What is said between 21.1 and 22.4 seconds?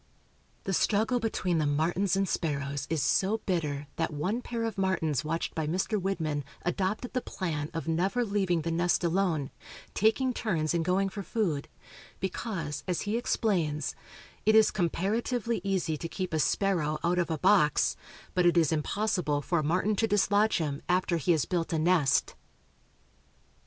he has built a nest."